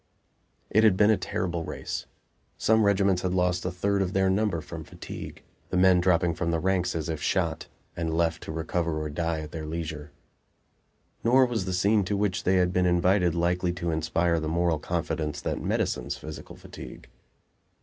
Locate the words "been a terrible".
0.97-1.63